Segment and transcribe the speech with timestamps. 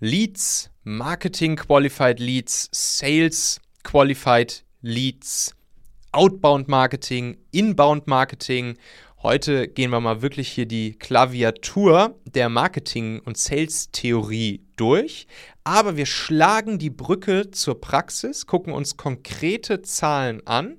[0.00, 5.56] Leads, Marketing Qualified Leads, Sales Qualified Leads,
[6.12, 8.76] Outbound Marketing, Inbound Marketing.
[9.22, 15.26] Heute gehen wir mal wirklich hier die Klaviatur der Marketing- und Sales-Theorie durch.
[15.64, 20.76] Aber wir schlagen die Brücke zur Praxis, gucken uns konkrete Zahlen an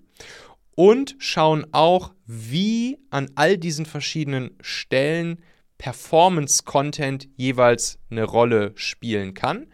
[0.75, 5.41] und schauen auch, wie an all diesen verschiedenen Stellen
[5.77, 9.67] Performance-Content jeweils eine Rolle spielen kann.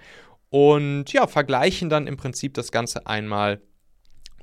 [0.50, 3.62] Und ja, vergleichen dann im Prinzip das Ganze einmal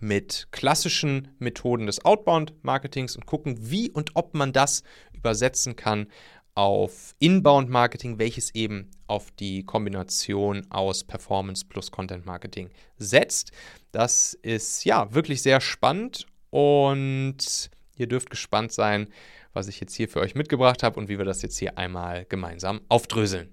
[0.01, 6.09] mit klassischen Methoden des Outbound-Marketings und gucken, wie und ob man das übersetzen kann
[6.55, 13.53] auf Inbound-Marketing, welches eben auf die Kombination aus Performance plus Content-Marketing setzt.
[13.93, 19.09] Das ist ja wirklich sehr spannend und ihr dürft gespannt sein,
[19.53, 22.25] was ich jetzt hier für euch mitgebracht habe und wie wir das jetzt hier einmal
[22.25, 23.53] gemeinsam aufdröseln.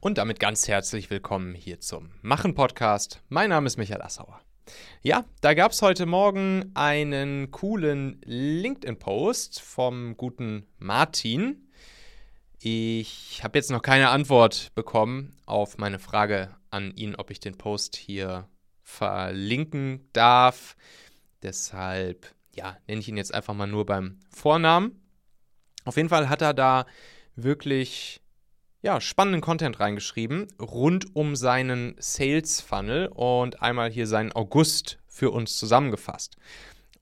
[0.00, 3.22] Und damit ganz herzlich willkommen hier zum Machen Podcast.
[3.28, 4.40] Mein Name ist Michael Assauer.
[5.02, 11.68] Ja, da gab es heute Morgen einen coolen LinkedIn-Post vom guten Martin.
[12.60, 17.56] Ich habe jetzt noch keine Antwort bekommen auf meine Frage an ihn, ob ich den
[17.56, 18.48] Post hier
[18.82, 20.76] verlinken darf.
[21.42, 25.00] Deshalb, ja, nenne ich ihn jetzt einfach mal nur beim Vornamen.
[25.84, 26.86] Auf jeden Fall hat er da
[27.36, 28.20] wirklich
[28.82, 35.30] ja, spannenden Content reingeschrieben rund um seinen Sales Funnel und einmal hier seinen August für
[35.30, 36.36] uns zusammengefasst.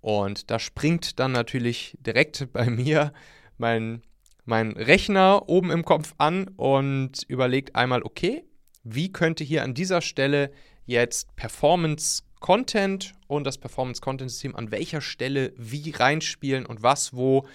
[0.00, 3.12] Und da springt dann natürlich direkt bei mir
[3.58, 4.02] mein,
[4.44, 8.44] mein Rechner oben im Kopf an und überlegt einmal, okay,
[8.82, 10.50] wie könnte hier an dieser Stelle
[10.86, 17.14] jetzt Performance Content und das Performance Content System an welcher Stelle wie reinspielen und was
[17.14, 17.46] wo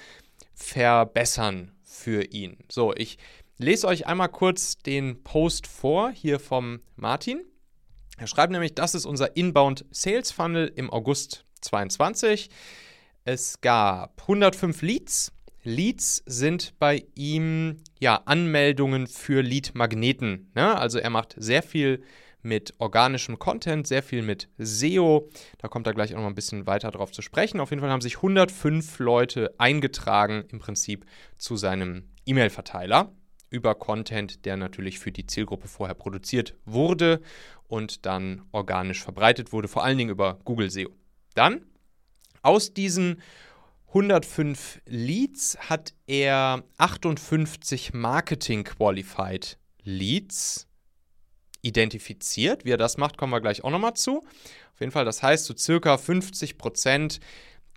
[0.53, 2.57] verbessern für ihn.
[2.69, 3.17] So, ich
[3.57, 7.43] lese euch einmal kurz den Post vor, hier vom Martin.
[8.17, 12.49] Er schreibt nämlich, das ist unser Inbound Sales Funnel im August 22.
[13.25, 15.31] Es gab 105 Leads.
[15.63, 20.51] Leads sind bei ihm ja Anmeldungen für Lead-Magneten.
[20.55, 20.77] Ne?
[20.77, 22.03] Also er macht sehr viel
[22.43, 25.29] mit organischem Content, sehr viel mit SEO.
[25.57, 27.59] Da kommt er gleich auch noch ein bisschen weiter drauf zu sprechen.
[27.59, 31.05] Auf jeden Fall haben sich 105 Leute eingetragen im Prinzip
[31.37, 33.11] zu seinem E-Mail-Verteiler
[33.49, 37.21] über Content, der natürlich für die Zielgruppe vorher produziert wurde
[37.67, 40.89] und dann organisch verbreitet wurde, vor allen Dingen über Google SEO.
[41.35, 41.65] Dann
[42.41, 43.21] aus diesen
[43.87, 50.67] 105 Leads hat er 58 Marketing Qualified Leads
[51.63, 52.65] identifiziert.
[52.65, 54.17] Wie er das macht, kommen wir gleich auch nochmal zu.
[54.73, 57.19] Auf jeden Fall, das heißt, so circa 50 Prozent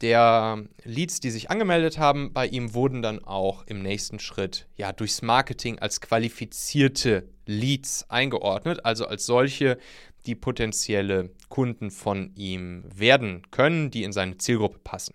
[0.02, 4.92] der Leads, die sich angemeldet haben, bei ihm wurden dann auch im nächsten Schritt ja
[4.92, 9.78] durchs Marketing als qualifizierte Leads eingeordnet, also als solche,
[10.26, 15.14] die potenzielle Kunden von ihm werden können, die in seine Zielgruppe passen.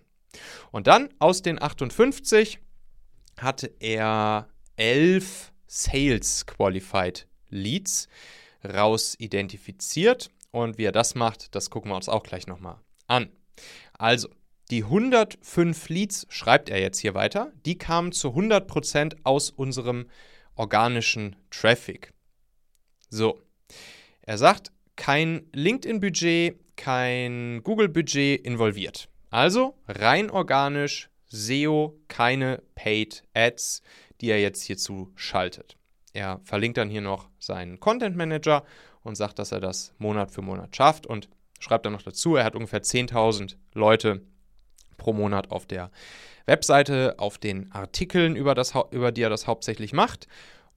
[0.72, 2.58] Und dann aus den 58
[3.38, 8.08] hatte er 11 Sales Qualified Leads
[8.64, 13.30] raus identifiziert und wie er das macht, das gucken wir uns auch gleich nochmal an.
[13.98, 14.28] Also,
[14.70, 20.08] die 105 Leads, schreibt er jetzt hier weiter, die kamen zu 100% aus unserem
[20.54, 22.12] organischen Traffic.
[23.10, 23.40] So,
[24.22, 29.08] er sagt, kein LinkedIn-Budget, kein Google-Budget involviert.
[29.30, 33.82] Also rein organisch, SEO, keine Paid Ads,
[34.20, 35.76] die er jetzt hierzu schaltet.
[36.12, 38.64] Er verlinkt dann hier noch seinen Content Manager
[39.02, 41.28] und sagt, dass er das Monat für Monat schafft und
[41.58, 44.22] schreibt dann noch dazu, er hat ungefähr 10.000 Leute,
[44.96, 45.90] pro Monat auf der
[46.46, 50.28] Webseite, auf den Artikeln, über, das, über die er das hauptsächlich macht.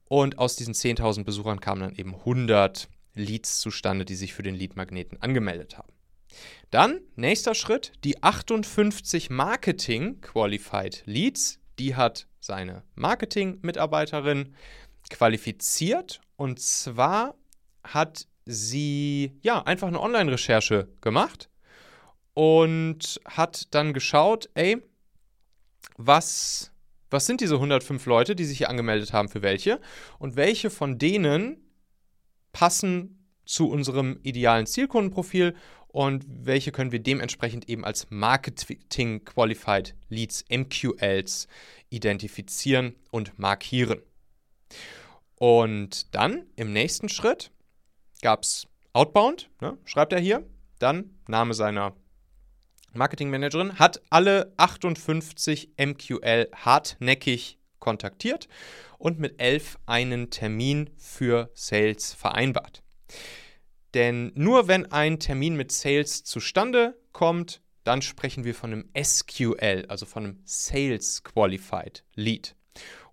[0.08, 4.54] Und aus diesen 10.000 Besuchern kamen dann eben 100 Leads zustande, die sich für den
[4.54, 5.92] Lead-Magneten angemeldet haben.
[6.70, 14.54] Dann, nächster Schritt, die 58 Marketing Qualified Leads, die hat seine Marketing-Mitarbeiterin
[15.10, 16.20] qualifiziert.
[16.36, 17.34] Und zwar
[17.82, 21.48] hat sie ja einfach eine Online-Recherche gemacht
[22.34, 24.82] und hat dann geschaut, ey,
[25.96, 26.72] was,
[27.10, 29.80] was sind diese 105 Leute, die sich hier angemeldet haben für welche?
[30.18, 31.56] Und welche von denen
[32.52, 35.54] passen zu unserem idealen Zielkundenprofil?
[35.88, 41.48] Und welche können wir dementsprechend eben als Marketing Qualified Leads, MQLs,
[41.88, 44.02] identifizieren und markieren.
[45.36, 47.50] Und dann im nächsten Schritt
[48.22, 50.46] gab es Outbound, ne, schreibt er hier,
[50.78, 51.94] dann Name seiner
[52.94, 58.48] Marketingmanagerin, hat alle 58 MQL hartnäckig kontaktiert
[58.98, 62.82] und mit 11 einen Termin für Sales vereinbart.
[63.94, 69.84] Denn nur wenn ein Termin mit Sales zustande kommt, dann sprechen wir von einem SQL,
[69.88, 72.56] also von einem Sales Qualified Lead.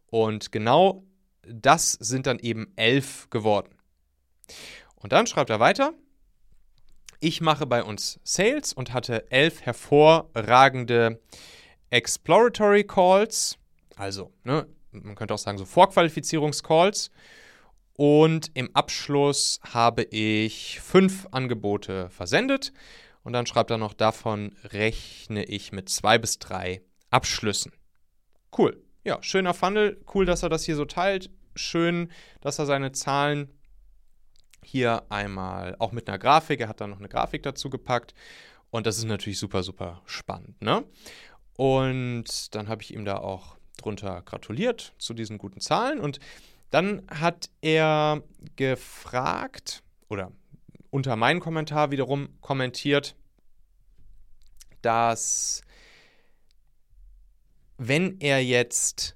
[0.08, 1.04] Und genau
[1.48, 3.76] das sind dann eben 11 geworden.
[4.96, 5.94] Und dann schreibt er weiter,
[7.20, 11.22] ich mache bei uns Sales und hatte elf hervorragende
[11.90, 13.58] Exploratory Calls,
[13.96, 17.12] also ne, man könnte auch sagen so Vorqualifizierungscalls.
[17.96, 22.74] Und im Abschluss habe ich fünf Angebote versendet.
[23.24, 27.72] Und dann schreibt er noch, davon rechne ich mit zwei bis drei Abschlüssen.
[28.58, 28.84] Cool.
[29.06, 30.02] Ja, schöner Funnel.
[30.14, 31.30] Cool, dass er das hier so teilt.
[31.56, 32.10] Schön,
[32.40, 33.52] dass er seine Zahlen
[34.64, 36.62] hier einmal auch mit einer Grafik.
[36.62, 38.14] Er hat da noch eine Grafik dazu gepackt.
[38.72, 40.62] Und das ist natürlich super, super spannend.
[40.62, 40.86] Ne?
[41.58, 46.00] Und dann habe ich ihm da auch drunter gratuliert zu diesen guten Zahlen.
[46.00, 46.20] Und
[46.70, 48.24] dann hat er
[48.56, 50.32] gefragt oder
[50.90, 53.16] unter meinen Kommentar wiederum kommentiert,
[54.82, 55.62] dass
[57.88, 59.16] wenn er jetzt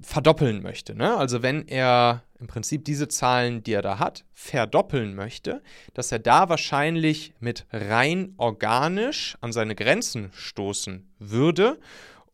[0.00, 1.16] verdoppeln möchte, ne?
[1.16, 5.62] also wenn er im Prinzip diese Zahlen, die er da hat, verdoppeln möchte,
[5.94, 11.78] dass er da wahrscheinlich mit rein organisch an seine Grenzen stoßen würde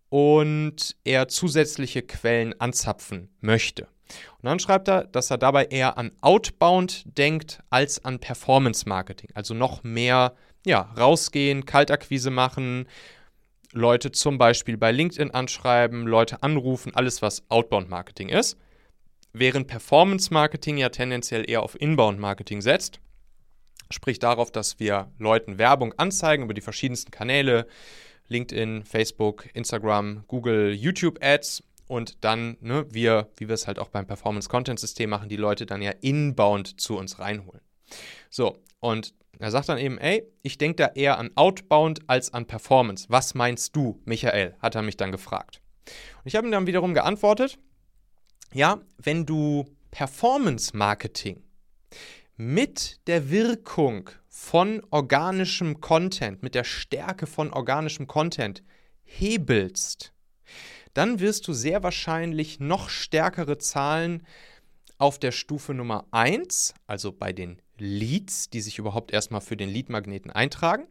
[0.09, 3.85] und er zusätzliche Quellen anzapfen möchte.
[4.39, 9.31] Und dann schreibt er, dass er dabei eher an Outbound denkt als an Performance Marketing.
[9.35, 10.35] Also noch mehr
[10.67, 12.87] ja, rausgehen, Kaltakquise machen,
[13.73, 18.57] Leute zum Beispiel bei LinkedIn anschreiben, Leute anrufen, alles was Outbound Marketing ist
[19.33, 23.01] während Performance Marketing ja tendenziell eher auf Inbound Marketing setzt.
[23.91, 27.67] Sprich darauf, dass wir Leuten Werbung anzeigen über die verschiedensten Kanäle,
[28.29, 33.89] LinkedIn, Facebook, Instagram, Google, YouTube Ads und dann ne, wir, wie wir es halt auch
[33.89, 37.61] beim Performance Content System machen, die Leute dann ja inbound zu uns reinholen.
[38.33, 42.47] So, und er sagt dann eben, ey, ich denke da eher an Outbound als an
[42.47, 43.07] Performance.
[43.11, 44.57] Was meinst du, Michael?
[44.61, 45.61] hat er mich dann gefragt.
[45.87, 47.59] Und ich habe ihm dann wiederum geantwortet,
[48.55, 51.43] ja, wenn du Performance Marketing
[52.37, 58.63] mit der Wirkung von organischem Content, mit der Stärke von organischem Content
[59.05, 60.15] hebelst,
[60.95, 64.27] dann wirst du sehr wahrscheinlich noch stärkere Zahlen
[64.97, 69.69] auf der Stufe Nummer 1, also bei den Leads, die sich überhaupt erstmal für den
[69.69, 70.87] Lead-Magneten eintragen,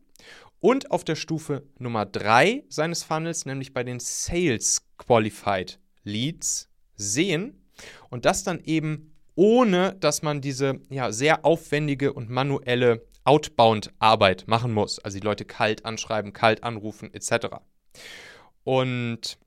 [0.59, 7.65] und auf der Stufe Nummer 3 seines Funnels, nämlich bei den Sales Qualified Leads, sehen
[8.09, 14.73] und das dann eben ohne, dass man diese ja, sehr aufwendige und manuelle Outbound-Arbeit machen
[14.73, 14.99] muss.
[14.99, 17.47] Also die Leute kalt anschreiben, kalt anrufen etc.
[18.63, 19.39] Und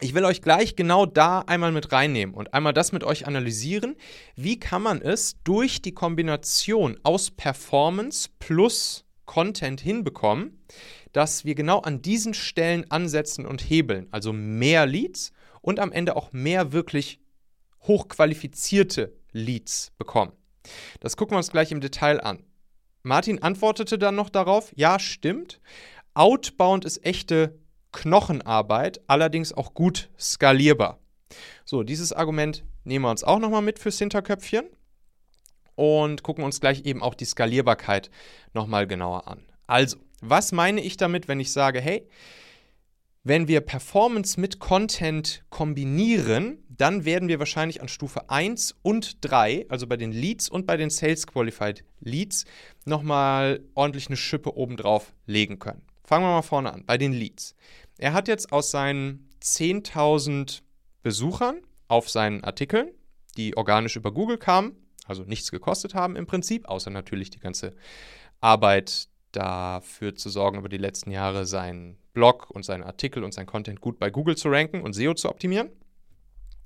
[0.00, 3.96] ich will euch gleich genau da einmal mit reinnehmen und einmal das mit euch analysieren.
[4.34, 10.58] Wie kann man es durch die Kombination aus Performance plus Content hinbekommen,
[11.12, 14.08] dass wir genau an diesen Stellen ansetzen und hebeln.
[14.10, 17.20] Also mehr Leads und am Ende auch mehr wirklich
[17.82, 20.32] hochqualifizierte Leads bekommen.
[20.98, 22.42] Das gucken wir uns gleich im Detail an.
[23.04, 25.60] Martin antwortete dann noch darauf, ja, stimmt.
[26.14, 27.56] Outbound ist echte
[27.92, 30.98] Knochenarbeit, allerdings auch gut skalierbar.
[31.64, 34.64] So, dieses Argument nehmen wir uns auch nochmal mit fürs Hinterköpfchen
[35.74, 38.10] und gucken uns gleich eben auch die Skalierbarkeit
[38.52, 39.42] nochmal genauer an.
[39.66, 42.06] Also, was meine ich damit, wenn ich sage, hey,
[43.22, 49.66] wenn wir Performance mit Content kombinieren, dann werden wir wahrscheinlich an Stufe 1 und 3,
[49.68, 52.46] also bei den Leads und bei den Sales Qualified Leads,
[52.86, 55.82] nochmal ordentlich eine Schippe obendrauf legen können.
[56.10, 57.54] Fangen wir mal vorne an, bei den Leads.
[57.96, 60.62] Er hat jetzt aus seinen 10.000
[61.04, 62.90] Besuchern auf seinen Artikeln,
[63.36, 64.74] die organisch über Google kamen,
[65.06, 67.76] also nichts gekostet haben im Prinzip, außer natürlich die ganze
[68.40, 73.46] Arbeit dafür zu sorgen, über die letzten Jahre seinen Blog und seinen Artikel und sein
[73.46, 75.70] Content gut bei Google zu ranken und SEO zu optimieren,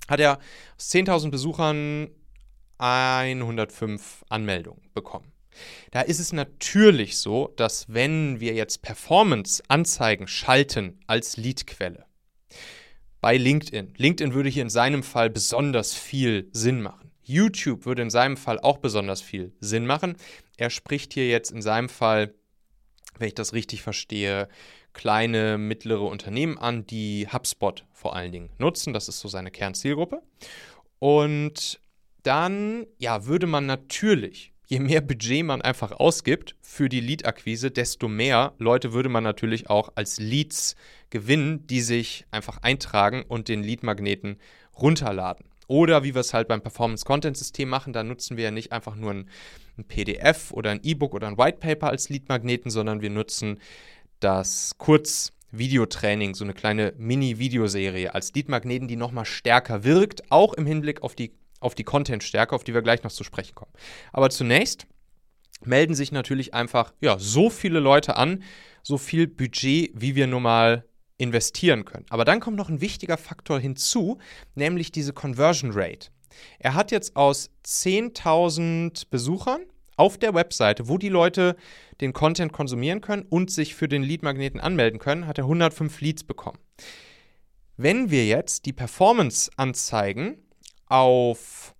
[0.07, 0.39] hat er
[0.75, 2.09] aus 10.000 Besuchern
[2.79, 5.34] 105 Anmeldungen bekommen.
[5.91, 12.05] Da ist es natürlich so, dass wenn wir jetzt Performance-Anzeigen schalten als Leadquelle
[13.21, 17.11] bei LinkedIn, LinkedIn würde hier in seinem Fall besonders viel Sinn machen.
[17.23, 20.15] YouTube würde in seinem Fall auch besonders viel Sinn machen.
[20.57, 22.35] Er spricht hier jetzt in seinem Fall
[23.17, 24.47] wenn ich das richtig verstehe,
[24.93, 28.93] kleine, mittlere Unternehmen an, die HubSpot vor allen Dingen nutzen.
[28.93, 30.21] Das ist so seine Kernzielgruppe.
[30.99, 31.79] Und
[32.23, 38.07] dann, ja, würde man natürlich je mehr Budget man einfach ausgibt für die Lead-Akquise, desto
[38.07, 40.75] mehr Leute würde man natürlich auch als Leads
[41.09, 44.37] gewinnen, die sich einfach eintragen und den Lead-Magneten
[44.77, 45.45] runterladen.
[45.67, 49.11] Oder wie wir es halt beim Performance-Content-System machen, da nutzen wir ja nicht einfach nur
[49.11, 49.29] ein,
[49.77, 53.59] ein PDF oder ein E-Book oder ein White Paper als Lead-Magneten, sondern wir nutzen
[54.19, 61.01] das Kurz-Videotraining, so eine kleine Mini-Videoserie als Lead-Magneten, die nochmal stärker wirkt, auch im Hinblick
[61.01, 61.31] auf die,
[61.65, 63.71] auf die Content-Stärke, auf die wir gleich noch zu sprechen kommen.
[64.13, 64.85] Aber zunächst
[65.63, 68.43] melden sich natürlich einfach ja, so viele Leute an,
[68.83, 70.85] so viel Budget, wie wir nun mal
[71.17, 72.05] investieren können.
[72.09, 74.19] Aber dann kommt noch ein wichtiger Faktor hinzu,
[74.53, 76.09] nämlich diese Conversion Rate.
[76.59, 79.61] Er hat jetzt aus 10.000 Besuchern
[79.97, 81.55] auf der Webseite, wo die Leute
[82.01, 86.25] den Content konsumieren können und sich für den Lead-Magneten anmelden können, hat er 105 Leads
[86.25, 86.59] bekommen.
[87.77, 90.44] Wenn wir jetzt die Performance-Anzeigen
[90.87, 91.75] auf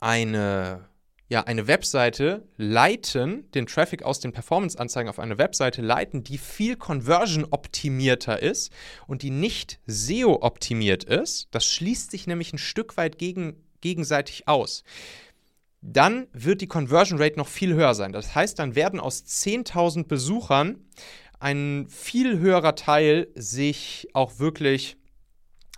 [0.00, 0.88] eine
[1.30, 6.76] ja, eine Webseite leiten, den Traffic aus den Performance-Anzeigen auf eine Webseite leiten, die viel
[6.76, 8.72] Conversion-optimierter ist
[9.06, 14.84] und die nicht SEO-optimiert ist, das schließt sich nämlich ein Stück weit gegen, gegenseitig aus,
[15.82, 18.12] dann wird die Conversion Rate noch viel höher sein.
[18.12, 20.86] Das heißt, dann werden aus 10.000 Besuchern
[21.40, 24.96] ein viel höherer Teil sich auch wirklich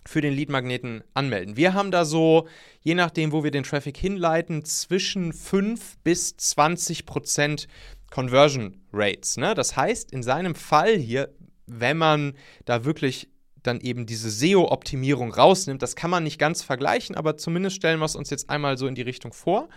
[0.05, 1.57] für den Lead-Magneten anmelden.
[1.57, 2.47] Wir haben da so,
[2.81, 7.67] je nachdem, wo wir den Traffic hinleiten, zwischen 5 bis 20 Prozent
[8.09, 9.37] Conversion Rates.
[9.37, 9.53] Ne?
[9.53, 11.33] Das heißt, in seinem Fall hier,
[11.65, 12.33] wenn man
[12.65, 13.29] da wirklich
[13.63, 18.05] dann eben diese SEO-Optimierung rausnimmt, das kann man nicht ganz vergleichen, aber zumindest stellen wir
[18.05, 19.69] es uns jetzt einmal so in die Richtung vor,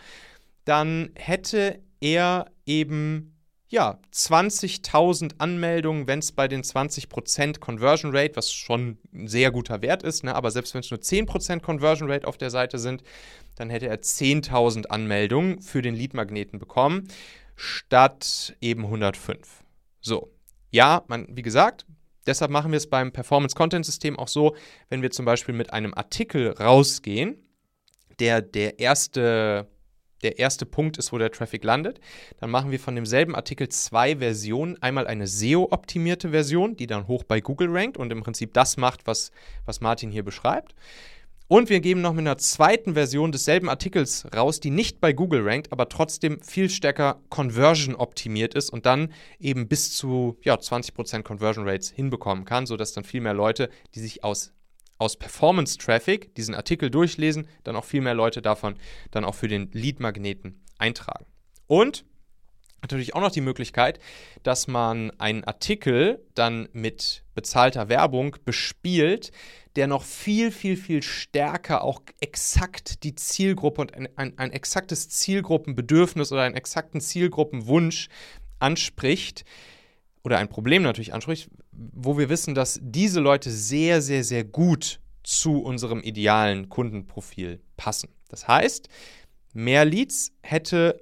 [0.65, 3.34] dann hätte er eben
[3.75, 9.83] ja, 20.000 Anmeldungen, wenn es bei den 20% Conversion Rate, was schon ein sehr guter
[9.83, 13.03] Wert ist, ne, aber selbst wenn es nur 10% Conversion Rate auf der Seite sind,
[13.57, 17.09] dann hätte er 10.000 Anmeldungen für den Lead-Magneten bekommen,
[17.57, 19.65] statt eben 105.
[20.01, 20.31] So,
[20.71, 21.85] ja, man, wie gesagt,
[22.29, 24.55] deshalb machen wir es beim Performance-Content-System auch so,
[24.89, 27.43] wenn wir zum Beispiel mit einem Artikel rausgehen,
[28.21, 29.67] der der erste
[30.25, 32.01] der erste Punkt ist, wo der Traffic landet.
[32.41, 34.81] Dann machen wir von demselben Artikel zwei Versionen.
[34.83, 39.07] Einmal eine SEO-optimierte Version, die dann hoch bei Google rankt und im Prinzip das macht,
[39.07, 39.31] was,
[39.67, 40.75] was Martin hier beschreibt.
[41.47, 45.47] Und wir geben noch mit einer zweiten Version desselben Artikels raus, die nicht bei Google
[45.47, 51.23] rankt, aber trotzdem viel stärker Conversion optimiert ist und dann eben bis zu ja, 20%
[51.23, 54.54] Conversion Rates hinbekommen kann, sodass dann viel mehr Leute, die sich aus
[54.99, 58.77] aus Performance-Traffic diesen Artikel durchlesen, dann auch viel mehr Leute davon
[59.11, 61.27] dann auch für den Lead-Magneten eintragen.
[61.67, 62.05] Und
[62.83, 63.99] natürlich auch noch die Möglichkeit,
[64.43, 69.33] dass man einen Artikel dann mit bezahlter Werbung bespielt,
[69.77, 75.09] der noch viel, viel, viel stärker auch exakt die Zielgruppe und ein, ein, ein exaktes
[75.09, 78.09] Zielgruppenbedürfnis oder einen exakten Zielgruppenwunsch
[78.61, 79.45] anspricht
[80.23, 85.01] oder ein Problem natürlich anspricht, wo wir wissen, dass diese Leute sehr, sehr, sehr gut
[85.23, 88.11] zu unserem idealen Kundenprofil passen.
[88.29, 88.89] Das heißt,
[89.53, 91.01] mehr Leads hätte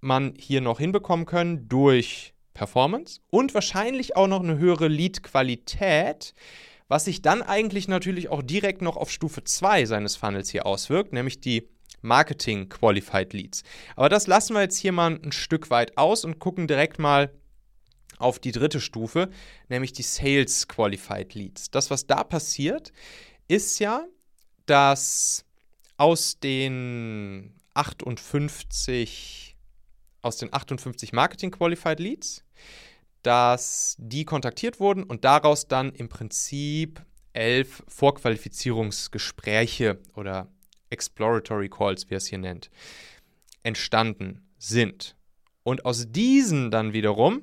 [0.00, 6.34] man hier noch hinbekommen können durch Performance und wahrscheinlich auch noch eine höhere Lead-Qualität,
[6.88, 11.12] was sich dann eigentlich natürlich auch direkt noch auf Stufe 2 seines Funnels hier auswirkt,
[11.12, 11.68] nämlich die
[12.02, 13.62] Marketing Qualified Leads.
[13.96, 17.32] Aber das lassen wir jetzt hier mal ein Stück weit aus und gucken direkt mal
[18.22, 19.30] auf die dritte Stufe,
[19.68, 21.70] nämlich die Sales Qualified Leads.
[21.70, 22.92] Das, was da passiert,
[23.48, 24.06] ist ja,
[24.66, 25.44] dass
[25.96, 29.42] aus den 58
[30.22, 32.44] aus den 58 Marketing Qualified Leads,
[33.22, 40.48] dass die kontaktiert wurden und daraus dann im Prinzip elf Vorqualifizierungsgespräche oder
[40.90, 42.70] Exploratory Calls, wie er es hier nennt,
[43.62, 45.16] entstanden sind.
[45.62, 47.42] Und aus diesen dann wiederum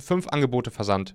[0.00, 1.14] fünf Angebote versandt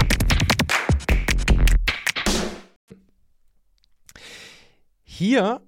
[5.23, 5.61] Hier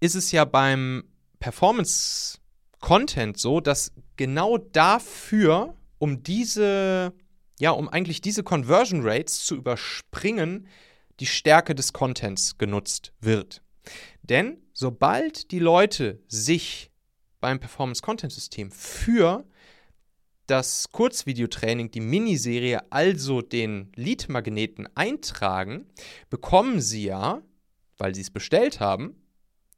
[0.00, 1.04] ist es ja beim
[1.40, 2.38] Performance
[2.80, 7.12] Content so, dass genau dafür, um diese,
[7.60, 10.68] ja, um eigentlich diese Conversion Rates zu überspringen,
[11.20, 13.60] die Stärke des Contents genutzt wird.
[14.22, 16.90] Denn sobald die Leute sich
[17.42, 19.44] beim Performance Content System für
[20.46, 25.84] das Kurzvideotraining, die Miniserie, also den Lead-Magneten eintragen,
[26.30, 27.42] bekommen sie ja
[27.98, 29.16] weil sie es bestellt haben,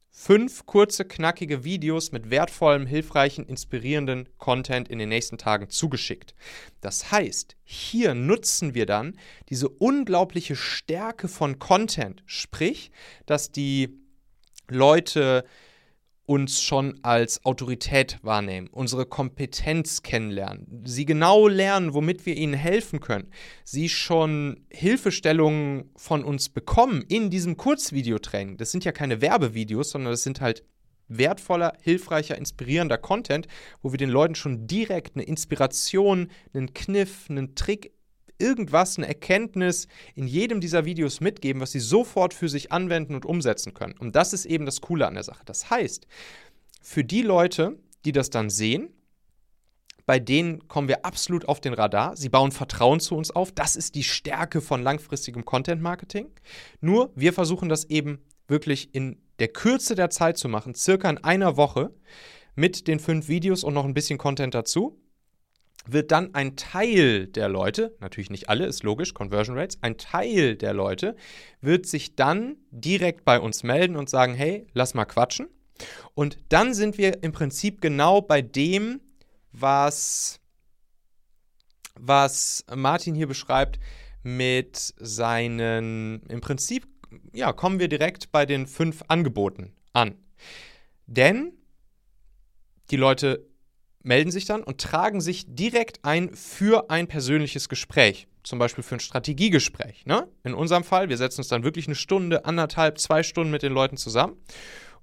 [0.09, 6.33] fünf kurze, knackige Videos mit wertvollem, hilfreichen, inspirierenden Content in den nächsten Tagen zugeschickt.
[6.81, 9.17] Das heißt, hier nutzen wir dann
[9.49, 12.91] diese unglaubliche Stärke von Content, sprich,
[13.27, 13.99] dass die
[14.67, 15.45] Leute
[16.27, 22.99] uns schon als Autorität wahrnehmen, unsere Kompetenz kennenlernen, sie genau lernen, womit wir ihnen helfen
[22.99, 23.31] können,
[23.63, 28.57] sie schon Hilfestellungen von uns bekommen in diesem Kurzvideotraining.
[28.57, 30.63] Das sind ja keine Werbevideos, sondern das sind halt
[31.07, 33.47] wertvoller, hilfreicher, inspirierender Content,
[33.81, 37.93] wo wir den Leuten schon direkt eine Inspiration, einen Kniff, einen Trick
[38.39, 43.25] irgendwas, eine Erkenntnis in jedem dieser Videos mitgeben, was sie sofort für sich anwenden und
[43.25, 43.95] umsetzen können.
[43.97, 45.43] Und das ist eben das Coole an der Sache.
[45.45, 46.07] Das heißt,
[46.81, 48.89] für die Leute, die das dann sehen,
[50.05, 52.15] bei denen kommen wir absolut auf den Radar.
[52.15, 53.51] Sie bauen Vertrauen zu uns auf.
[53.51, 56.27] Das ist die Stärke von langfristigem Content Marketing.
[56.79, 61.17] Nur wir versuchen das eben wirklich in der Kürze der Zeit zu machen, circa in
[61.17, 61.93] einer Woche
[62.55, 64.97] mit den fünf Videos und noch ein bisschen Content dazu
[65.87, 70.55] wird dann ein Teil der Leute, natürlich nicht alle, ist logisch, Conversion Rates, ein Teil
[70.55, 71.15] der Leute
[71.61, 75.47] wird sich dann direkt bei uns melden und sagen, hey, lass mal quatschen.
[76.13, 79.01] Und dann sind wir im Prinzip genau bei dem,
[79.51, 80.39] was,
[81.95, 83.79] was Martin hier beschreibt
[84.23, 86.87] mit seinen, im Prinzip,
[87.33, 90.15] ja, kommen wir direkt bei den fünf Angeboten an.
[91.05, 91.53] Denn
[92.91, 93.47] die Leute
[94.07, 98.27] melden sich dann und tragen sich direkt ein für ein persönliches Gespräch.
[98.43, 100.05] Zum Beispiel für ein Strategiegespräch.
[100.05, 100.27] Ne?
[100.43, 103.73] In unserem Fall, wir setzen uns dann wirklich eine Stunde, anderthalb, zwei Stunden mit den
[103.73, 104.37] Leuten zusammen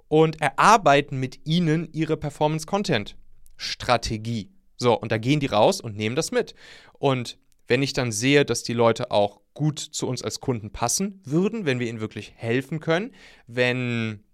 [0.09, 4.51] und erarbeiten mit ihnen ihre Performance-Content-Strategie.
[4.77, 6.55] So, und da gehen die raus und nehmen das mit.
[6.95, 11.21] Und wenn ich dann sehe, dass die Leute auch gut zu uns als Kunden passen
[11.25, 13.13] würden, wenn wir ihnen wirklich helfen können,
[13.47, 14.25] wenn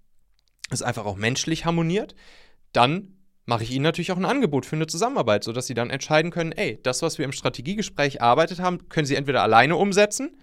[0.70, 2.14] es einfach auch menschlich harmoniert,
[2.72, 3.19] dann
[3.50, 6.52] mache ich Ihnen natürlich auch ein Angebot für eine Zusammenarbeit, sodass Sie dann entscheiden können,
[6.52, 10.38] ey, das, was wir im Strategiegespräch erarbeitet haben, können Sie entweder alleine umsetzen,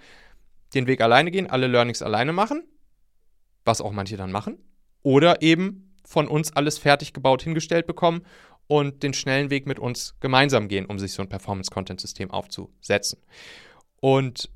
[0.74, 2.68] den Weg alleine gehen, alle Learnings alleine machen,
[3.64, 4.58] was auch manche dann machen,
[5.04, 8.24] oder eben von uns alles fertig gebaut hingestellt bekommen
[8.68, 13.20] und den schnellen Weg mit uns gemeinsam gehen, um sich so ein Performance-Content-System aufzusetzen.
[14.02, 14.50] Und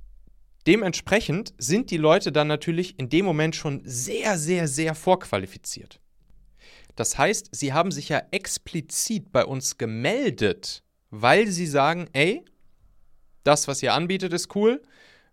[0.67, 6.00] dementsprechend sind die Leute dann natürlich in dem Moment schon sehr, sehr, sehr vorqualifiziert.
[7.01, 12.45] Das heißt, sie haben sich ja explizit bei uns gemeldet, weil sie sagen, ey,
[13.43, 14.83] das, was ihr anbietet, ist cool.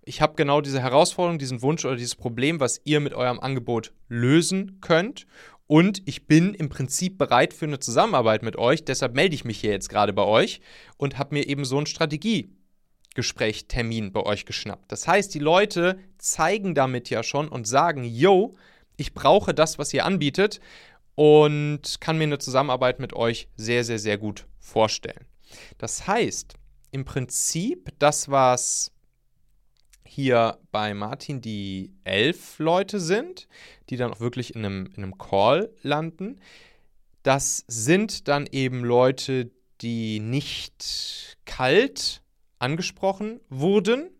[0.00, 3.92] Ich habe genau diese Herausforderung, diesen Wunsch oder dieses Problem, was ihr mit eurem Angebot
[4.08, 5.26] lösen könnt.
[5.66, 8.86] Und ich bin im Prinzip bereit für eine Zusammenarbeit mit euch.
[8.86, 10.62] Deshalb melde ich mich hier jetzt gerade bei euch
[10.96, 14.90] und habe mir eben so ein Strategiegesprächtermin bei euch geschnappt.
[14.90, 18.56] Das heißt, die Leute zeigen damit ja schon und sagen, yo,
[18.96, 20.60] ich brauche das, was ihr anbietet
[21.18, 25.26] und kann mir eine Zusammenarbeit mit euch sehr, sehr, sehr gut vorstellen.
[25.76, 26.54] Das heißt,
[26.92, 28.92] im Prinzip, das, was
[30.04, 33.48] hier bei Martin die elf Leute sind,
[33.90, 36.38] die dann auch wirklich in einem, in einem Call landen,
[37.24, 39.50] das sind dann eben Leute,
[39.80, 42.22] die nicht kalt
[42.60, 44.10] angesprochen wurden,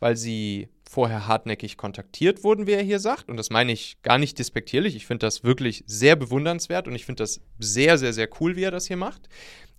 [0.00, 3.28] weil sie vorher hartnäckig kontaktiert wurden, wie er hier sagt.
[3.28, 4.96] Und das meine ich gar nicht despektierlich.
[4.96, 8.62] Ich finde das wirklich sehr bewundernswert und ich finde das sehr, sehr, sehr cool, wie
[8.62, 9.28] er das hier macht.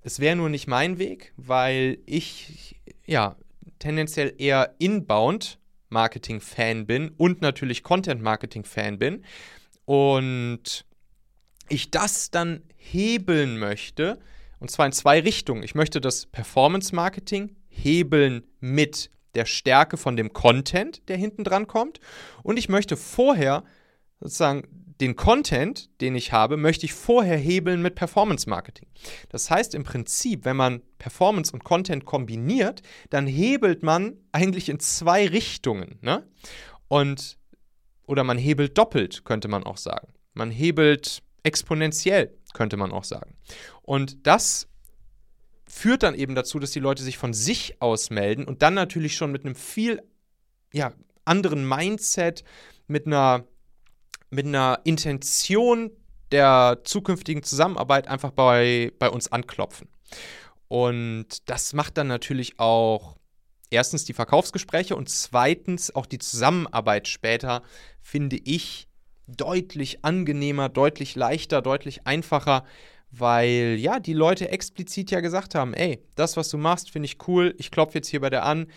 [0.01, 3.35] Es wäre nur nicht mein Weg, weil ich ja
[3.79, 5.57] tendenziell eher inbound
[5.89, 9.23] Marketing-Fan bin und natürlich Content-Marketing-Fan bin.
[9.85, 10.85] Und
[11.69, 14.19] ich das dann hebeln möchte,
[14.59, 15.63] und zwar in zwei Richtungen.
[15.63, 21.99] Ich möchte das Performance-Marketing hebeln mit der Stärke von dem Content, der hinten dran kommt.
[22.43, 23.63] Und ich möchte vorher
[24.19, 24.67] sozusagen
[24.99, 28.87] den Content, den ich habe, möchte ich vorher hebeln mit Performance Marketing.
[29.29, 34.79] Das heißt im Prinzip, wenn man Performance und Content kombiniert, dann hebelt man eigentlich in
[34.79, 35.99] zwei Richtungen.
[36.01, 36.27] Ne?
[36.89, 37.37] Und,
[38.07, 40.13] oder man hebelt doppelt, könnte man auch sagen.
[40.33, 43.35] Man hebelt exponentiell, könnte man auch sagen.
[43.81, 44.68] Und das
[45.69, 49.15] führt dann eben dazu, dass die Leute sich von sich aus melden und dann natürlich
[49.15, 50.01] schon mit einem viel
[50.73, 50.91] ja,
[51.25, 52.43] anderen Mindset,
[52.87, 53.45] mit einer
[54.31, 55.91] mit einer Intention
[56.31, 59.87] der zukünftigen Zusammenarbeit einfach bei, bei uns anklopfen.
[60.67, 63.17] Und das macht dann natürlich auch
[63.71, 67.63] erstens die Verkaufsgespräche und zweitens auch die Zusammenarbeit später,
[68.01, 68.87] finde ich,
[69.27, 72.65] deutlich angenehmer, deutlich leichter, deutlich einfacher,
[73.11, 77.27] weil ja, die Leute explizit ja gesagt haben, ey, das, was du machst, finde ich
[77.27, 78.67] cool, ich klopfe jetzt hier bei dir an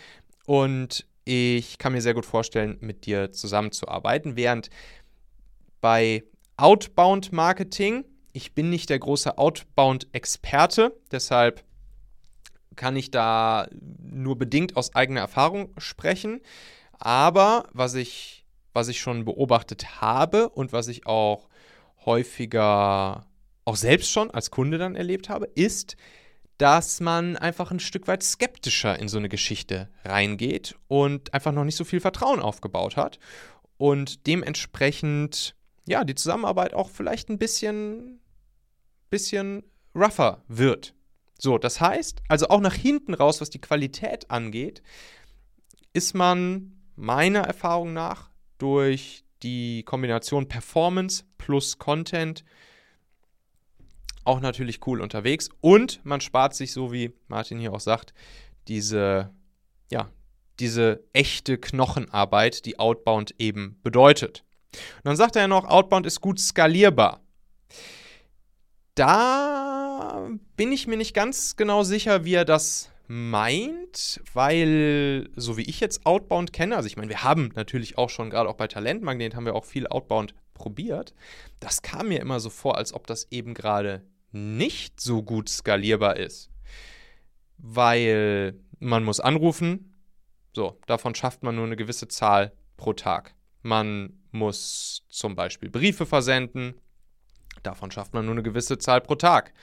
[0.45, 4.69] und ich kann mir sehr gut vorstellen, mit dir zusammenzuarbeiten, während
[5.79, 6.23] bei
[6.57, 8.05] Outbound Marketing.
[8.33, 11.63] Ich bin nicht der große Outbound-Experte, deshalb
[12.75, 13.67] kann ich da
[14.01, 16.41] nur bedingt aus eigener Erfahrung sprechen.
[16.93, 21.47] Aber was ich, was ich schon beobachtet habe und was ich auch
[22.05, 23.25] häufiger,
[23.65, 25.95] auch selbst schon als Kunde dann erlebt habe, ist,
[26.57, 31.63] dass man einfach ein Stück weit skeptischer in so eine Geschichte reingeht und einfach noch
[31.63, 33.19] nicht so viel Vertrauen aufgebaut hat
[33.77, 38.21] und dementsprechend ja, die Zusammenarbeit auch vielleicht ein bisschen,
[39.09, 39.63] bisschen
[39.95, 40.93] rougher wird.
[41.37, 44.81] So, das heißt, also auch nach hinten raus, was die Qualität angeht,
[45.91, 52.45] ist man meiner Erfahrung nach durch die Kombination Performance plus Content
[54.23, 58.13] auch natürlich cool unterwegs und man spart sich, so wie Martin hier auch sagt,
[58.67, 59.31] diese,
[59.91, 60.09] ja,
[60.59, 64.43] diese echte Knochenarbeit, die Outbound eben bedeutet.
[64.73, 67.21] Und dann sagt er ja noch, Outbound ist gut skalierbar.
[68.95, 75.63] Da bin ich mir nicht ganz genau sicher, wie er das meint, weil so wie
[75.63, 78.67] ich jetzt Outbound kenne, also ich meine, wir haben natürlich auch schon, gerade auch bei
[78.67, 81.13] Talentmagnet haben wir auch viel Outbound probiert.
[81.59, 84.03] Das kam mir immer so vor, als ob das eben gerade
[84.33, 86.49] nicht so gut skalierbar ist.
[87.57, 89.93] Weil man muss anrufen,
[90.53, 93.33] so, davon schafft man nur eine gewisse Zahl pro Tag.
[93.61, 96.75] Man muss zum Beispiel Briefe versenden.
[97.63, 99.53] Davon schafft man nur eine gewisse Zahl pro Tag.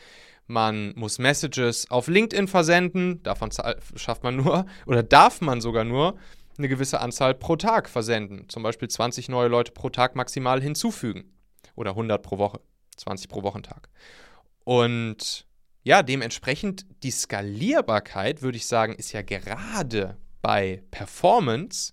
[0.46, 3.22] Man muss Messages auf LinkedIn versenden.
[3.22, 3.50] Davon
[3.94, 6.16] schafft man nur oder darf man sogar nur
[6.59, 8.48] eine gewisse Anzahl pro Tag versenden.
[8.48, 11.33] Zum Beispiel 20 neue Leute pro Tag maximal hinzufügen.
[11.76, 12.61] Oder 100 pro Woche.
[12.96, 13.88] 20 pro Wochentag.
[14.64, 15.46] Und
[15.82, 21.92] ja, dementsprechend die Skalierbarkeit, würde ich sagen, ist ja gerade bei Performance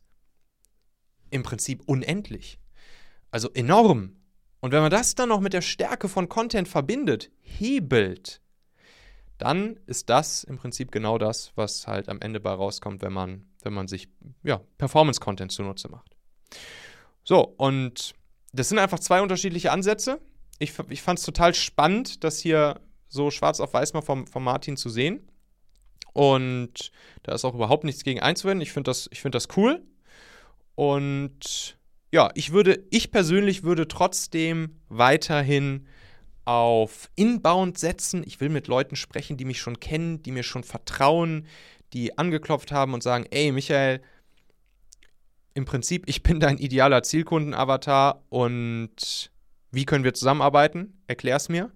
[1.30, 2.60] im Prinzip unendlich.
[3.32, 4.17] Also enorm.
[4.60, 8.41] Und wenn man das dann noch mit der Stärke von Content verbindet, hebelt,
[9.38, 13.45] dann ist das im Prinzip genau das, was halt am Ende bei rauskommt, wenn man,
[13.62, 14.08] wenn man sich
[14.43, 16.15] ja, Performance-Content zunutze macht.
[17.23, 18.15] So, und
[18.53, 20.19] das sind einfach zwei unterschiedliche Ansätze.
[20.60, 24.43] Ich, ich fand es total spannend, das hier so schwarz auf weiß mal vom, vom
[24.43, 25.28] Martin zu sehen.
[26.13, 26.91] Und
[27.24, 28.62] da ist auch überhaupt nichts gegen einzuwenden.
[28.62, 29.86] Ich finde das, find das cool.
[30.76, 31.78] Und
[32.12, 35.88] ja, ich würde, ich persönlich würde trotzdem weiterhin
[36.46, 38.24] auf Inbound setzen.
[38.26, 41.46] Ich will mit Leuten sprechen, die mich schon kennen, die mir schon vertrauen,
[41.93, 44.02] die angeklopft haben und sagen, ey Michael,
[45.54, 49.32] im Prinzip, ich bin dein idealer Zielkundenavatar und
[49.71, 51.01] wie können wir zusammenarbeiten?
[51.08, 51.71] Erklär's mir.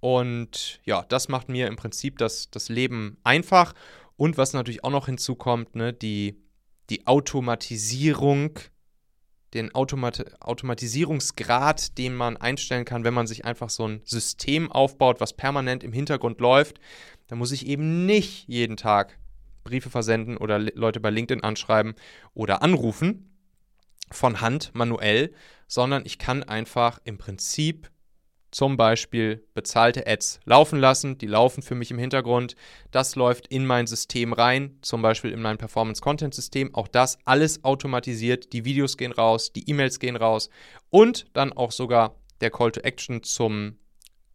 [0.00, 3.72] Und ja, das macht mir im Prinzip das, das Leben einfach.
[4.16, 6.40] Und was natürlich auch noch hinzukommt, ne, die
[6.90, 8.58] die Automatisierung,
[9.54, 15.20] den Automat Automatisierungsgrad, den man einstellen kann, wenn man sich einfach so ein System aufbaut,
[15.20, 16.80] was permanent im Hintergrund läuft.
[17.28, 19.18] Da muss ich eben nicht jeden Tag
[19.62, 21.94] Briefe versenden oder Leute bei LinkedIn anschreiben
[22.34, 23.33] oder anrufen
[24.10, 25.32] von Hand manuell,
[25.66, 27.90] sondern ich kann einfach im Prinzip
[28.54, 31.18] zum Beispiel bezahlte Ads laufen lassen.
[31.18, 32.54] Die laufen für mich im Hintergrund.
[32.92, 36.72] Das läuft in mein System rein, zum Beispiel in mein Performance-Content-System.
[36.72, 38.52] Auch das alles automatisiert.
[38.52, 40.50] Die Videos gehen raus, die E-Mails gehen raus
[40.90, 43.78] und dann auch sogar der Call to Action zum,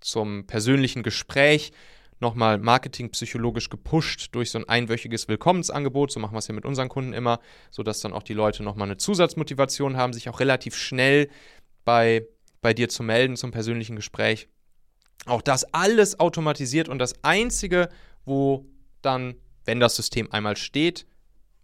[0.01, 1.71] zum persönlichen Gespräch.
[2.19, 6.11] Nochmal marketingpsychologisch gepusht durch so ein einwöchiges Willkommensangebot.
[6.11, 7.39] So machen wir es ja mit unseren Kunden immer,
[7.71, 11.29] sodass dann auch die Leute nochmal eine Zusatzmotivation haben, sich auch relativ schnell
[11.85, 12.27] bei
[12.61, 14.49] bei dir zu melden zum persönlichen Gespräch.
[15.25, 17.87] Auch das alles automatisiert und das Einzige,
[18.25, 18.65] wo
[19.01, 21.05] dann, wenn das System einmal steht,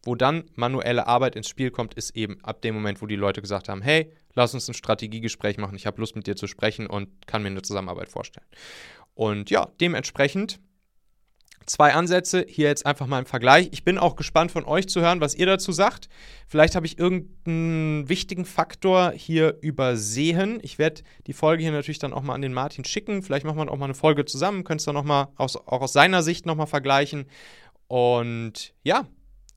[0.06, 3.42] Wo dann manuelle Arbeit ins Spiel kommt, ist eben ab dem Moment, wo die Leute
[3.42, 6.86] gesagt haben, hey, lass uns ein Strategiegespräch machen, ich habe Lust mit dir zu sprechen
[6.86, 8.46] und kann mir eine Zusammenarbeit vorstellen.
[9.16, 10.60] Und ja, dementsprechend
[11.66, 13.70] Zwei Ansätze, hier jetzt einfach mal im Vergleich.
[13.72, 16.10] Ich bin auch gespannt von euch zu hören, was ihr dazu sagt.
[16.48, 20.60] Vielleicht habe ich irgendeinen wichtigen Faktor hier übersehen.
[20.62, 23.24] Ich werde die Folge hier natürlich dann auch mal an den Martin schicken.
[23.24, 26.22] Vielleicht machen wir auch mal eine Folge zusammen, könnt es dann aus, auch aus seiner
[26.22, 27.26] Sicht nochmal vergleichen.
[27.88, 29.08] Und ja,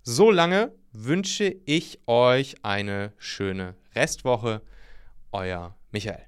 [0.03, 4.63] so lange wünsche ich euch eine schöne Restwoche.
[5.31, 6.25] Euer Michael.